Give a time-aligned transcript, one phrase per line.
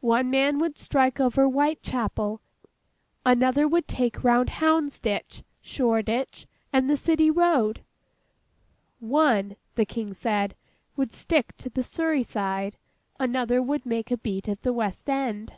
[0.00, 2.40] One man would strike over Whitechapel,
[3.26, 7.84] another would take round Houndsditch, Shoreditch, and the City Road;
[9.00, 10.56] one (the King said)
[10.96, 12.78] would stick to the Surrey side;
[13.20, 15.56] another would make a beat of the West end.